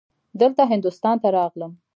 [0.39, 1.71] دلته هندوستان ته راغلم.